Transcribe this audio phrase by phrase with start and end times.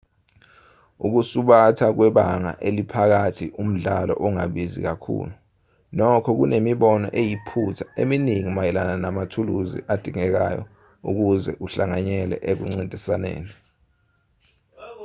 [1.05, 5.33] ukusubatha kwebanga eliphakathi umdlalo ongabizi kakhulu
[5.97, 10.63] nokho kunemibono eyiphutha eminingi mayelana namathuzuli adingekayo
[11.09, 13.51] ukuze uhlanganyele ekuncintisaneni